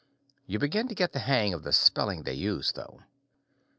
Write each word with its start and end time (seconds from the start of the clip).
You 0.47 0.57
begin 0.57 0.87
to 0.87 0.95
get 0.95 1.11
the 1.11 1.19
hang 1.19 1.53
of 1.53 1.61
the 1.61 1.71
spelling 1.71 2.23
they 2.23 2.33
use, 2.33 2.71
though. 2.71 3.03